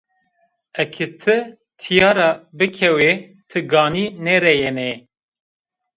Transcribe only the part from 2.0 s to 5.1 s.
ra bikewê, ti ganî nêreyenî